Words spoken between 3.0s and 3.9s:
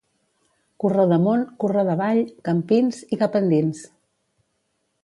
i cap endins.